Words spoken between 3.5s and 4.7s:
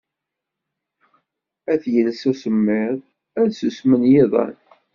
susmen yiḍan